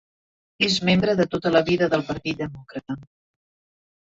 És 0.67 0.77
membre 0.89 1.13
de 1.19 1.27
tota 1.33 1.51
la 1.57 1.61
vida 1.67 1.91
del 1.93 2.05
partit 2.09 2.41
demòcrata. 2.41 2.97